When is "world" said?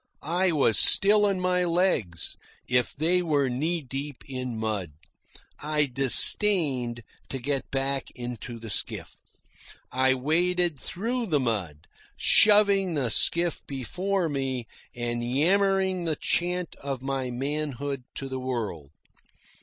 18.39-18.89